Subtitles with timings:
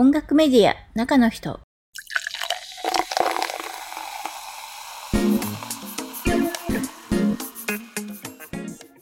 [0.00, 1.58] 音楽メディア中の人。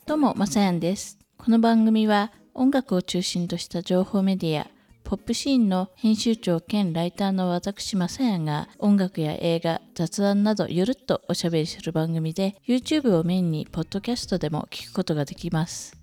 [0.06, 1.18] どうもまさやんです。
[1.36, 4.68] この番組は音楽を中心とした情報メディア
[5.04, 15.94] ポップシーンの編集長兼ライターの私まさやんが音楽や映画雑談などゆるっとおしゃべりする番組で YouTube をメインにポッドキャストでも聞くことができます。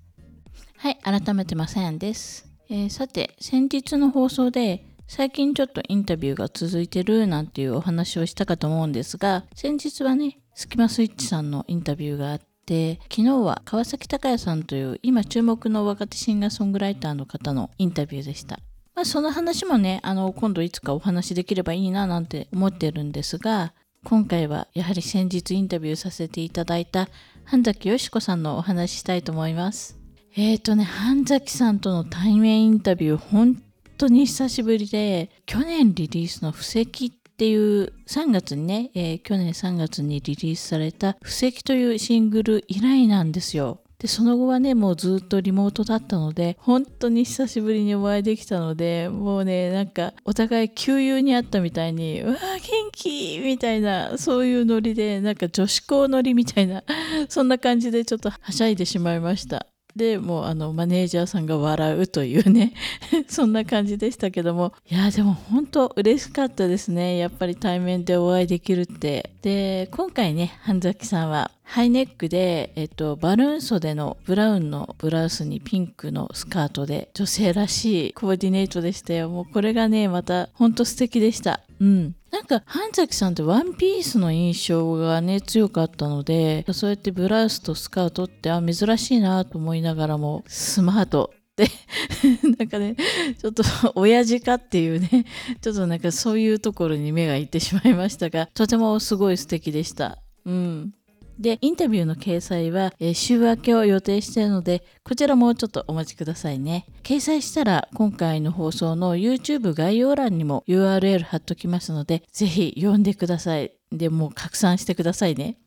[0.78, 2.52] はい改めてまさやんです。
[2.70, 18.60] えー、さて先日の放送で最近ちょっとインタビューが続いてるなんていうお話をしたかと思うんですが先日はねスキマスイッチさんのインタビューがあって昨日は川崎隆也さんという今注目の若手シンガーソングライターの方のインタビューでした。
[18.95, 23.73] まあ、その話もねあの今度いつかお話できればいいななんて思ってるんですが
[24.04, 27.09] 今回はやはり先日インタビューさせていただいた
[27.45, 30.03] 半崎よし子さんのお話ししたいと思います。
[30.36, 33.61] えーとね、半崎さんとの対面インタビュー、本
[34.00, 43.81] 当に久しぶりで、去年リリースの布石っていう3月にね、えー、去年3月にリリースされた布石というシングル以来なんですよ。
[44.00, 56.84] で、その後はね、もうずっとリモートだったので、本当に久しぶりにお会いできたので、もうね、なんか、お互い旧友に会ったみたいに、うわー、元気みたいな、そういうノリで、なんか女子校ノリみたいな、
[57.30, 59.67] そんな感じでちょっとはしゃいでしまいました。
[59.95, 62.73] でもうあのマネージャーさんが笑うというね
[63.27, 79.30] そんな感じでしたけどもいやでも本当嬉しかったですねやっぱり対面でお会いできるってで今回ね半崎さんはハイネックで、えっと、バルーン袖のブラウンのブラウスにピンクのスカートで女性らしいコーディネートでしたよ。
[79.30, 81.61] もうこれがね、またほんと素敵でした。
[81.80, 82.16] うん。
[82.34, 91.67] なんか、半崎さんってワンピースの印象がね、強かったので、そうやってブラウスとスカートって、あ、珍しいなと思いながらも、スマートで、
[92.58, 92.95] なんかね、
[93.39, 95.26] ちょっと親父かっていうね、
[95.61, 100.17] ちょっとなんかそういうところに目がいってしまいましたが、とてもすごい素敵でした。
[100.44, 100.94] うん。
[101.39, 106.86] で、インタビューの掲載は、えー、週明けを予定しているので、こちらもうちょっとお待ちくださいね。
[107.04, 113.73] 掲載したら、今回の放送の YouTube 概要欄にも URL 貼っときますので、ぜひ読んでください。
[113.92, 115.58] で、もう拡散してくださいね。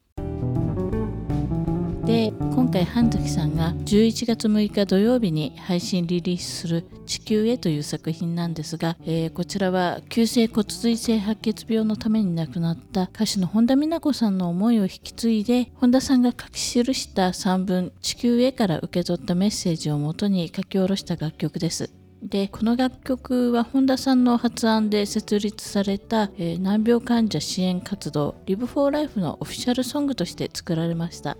[2.06, 21.90] で今回半崎さんが11月6日土曜日に配信リリースする「地球へ」という作品なんですが、えー、こちらは急性骨髄性白血病のために亡くなった歌手の本田美奈子さんの思いを引き継いで本田さんが書き記した3文「地球へ」から受け取ったメッセージをもとに書き下ろした楽曲です。
[22.22, 31.36] でこの楽曲は本田さんの発案で設立された、えー、難病患者支援活動 Live for Life のオフィシャルソングとして作られました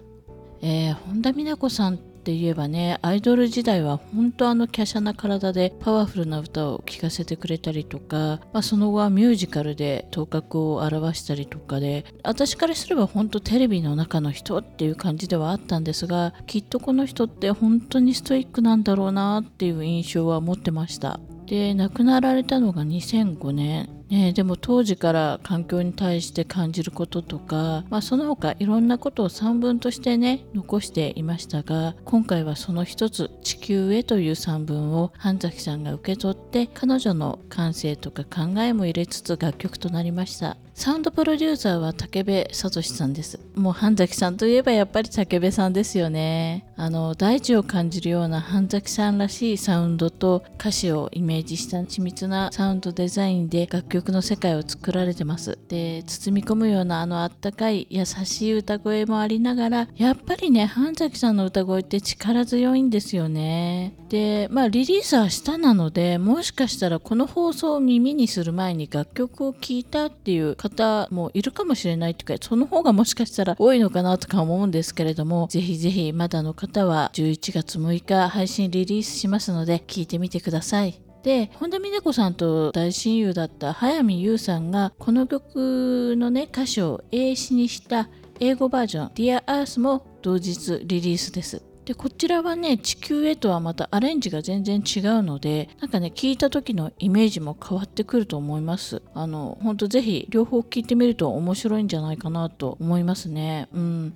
[0.62, 21.20] えー、本田美奈子さんって言えばねアイドル時代は本当あの華奢な体でパワフルな歌を聴かせてくれたりとか、まあ、その後はミュージカルで頭角を現したりとかで私からすれば本当テレビの中の人っていう感じではあったんですがきっとこの人って本当にストイックなんだろうなっていう印象は持ってました。
[21.46, 23.88] で亡くなられたのが2005年。
[24.08, 40.56] ね、でも当時から環境に対して感じることとか、まあ、その他いろんなことを散文としてね残していましたが今回はその一つ「地球へ」という散文を半崎さんが受け取って彼女の感性とか考えも入れつつ楽曲となりました。
[40.76, 43.40] サウンドプロデューサーは武部聡さんです。
[43.54, 46.66] もう半崎さんといえばやっぱり武部さんですよね。
[46.76, 55.58] あの大地を感じるような半崎さんらしいサウンドと歌詞をイメージした緻密なサウンドデザインで楽曲曲の世界を作られてます。
[55.68, 63.94] で、包み込むようなあのあったかい優しい歌声もありながら、やっぱりね、半崎さんの歌声って力強いんですよね。
[64.08, 81.05] で、まあリリースはしたなので、もしかしたらこの放送を耳にする前に楽曲を聴いたっていう方もいるかもしれないというか、その方がもしかしたら多いのかなとか思うんですけれども、ぜひぜひまだの方は11月6日配信リリースしますので、聴いてみてください。
[81.26, 88.08] で本田美奈子さんと大親友だった早見優さんがこの曲のね歌詞を英詞にした
[88.38, 91.64] 英語バージョン Dear Earth も同日リリースです。
[91.84, 99.02] でこちらはね地球へとはまたアレンジが全然違うのでなんかね聞いた時のイメージも変わってくると思います。
[99.12, 103.68] あのほんとぜひ両方聞いてみると面白いんじゃないかなと思いますね。
[103.74, 104.14] うん。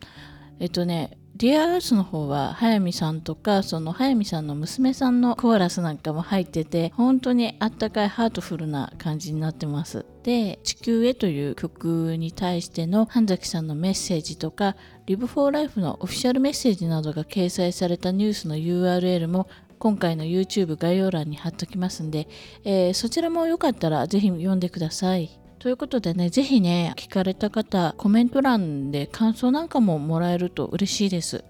[0.61, 10.05] えっとね Dear Earth の方は早見さんとかその早見さんの娘さんのコーラスなんかも入ってて本当にあったかいハートフルな感じになってます。
[10.23, 14.77] で「地球へ」という曲に対しての半崎さんのメッセージとか
[15.07, 19.49] Live for Life のオフィシャルメッセージなどが掲載されたニュースの URL も
[19.79, 22.29] 今回の YouTube 概要欄に貼っときますんで、
[22.65, 25.41] えー、そちらもよかったらぜひ読んでください。
[25.61, 31.45] ということでね、ぜひね、聞かれた方、コメント欄で感想なんかももらえると嬉しいです。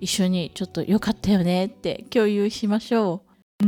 [0.00, 3.22] 一緒にちょっと良かったよねって共有しましょ
[3.64, 3.66] う。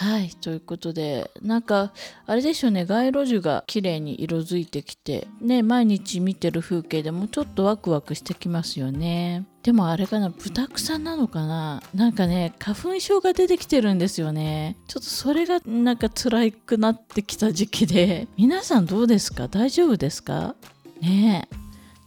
[0.00, 1.92] はいということでなんか
[2.24, 9.44] あれでしょうね街路樹が綺麗に色づいてきてね毎日見てる風景でもちょっとワクワクしてきますよね。
[9.62, 11.82] でもあれかな豚草なのかな？
[11.94, 14.78] なんかね花粉症が出てきてるんですよね。
[14.88, 18.26] ちょっとそれがなんか辛くなってきた時期で。
[18.38, 19.48] 皆さんどうですか？
[19.48, 20.54] 大丈夫ですか？
[21.02, 21.56] ねえ。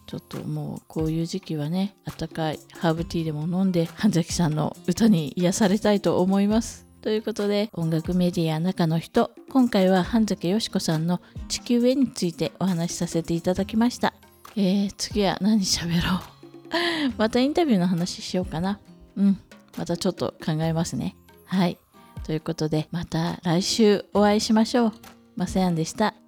[0.07, 6.82] ちょっともうこういう時期はねあったかいハーブティーでも飲んで半崎さんの歌に癒されたいと思います。
[7.03, 11.19] ということで音楽メディア中の人今回は半崎よしこさんの
[11.49, 14.13] 地球へについてお話しさせていただきました。
[14.55, 17.13] えー、次は何喋ろう。
[17.19, 18.79] またインタビューの話しようかな。
[19.17, 19.37] うん
[19.77, 21.17] またちょっと考えますね。
[21.45, 21.77] はい。
[22.23, 24.93] ということでまた来週お会いしましょう。
[25.35, 26.22] マセヤンでした。